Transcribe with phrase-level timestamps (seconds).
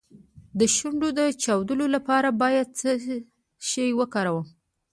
[0.59, 2.91] د شونډو د چاودیدو لپاره باید څه
[3.69, 4.45] شی وکاروم؟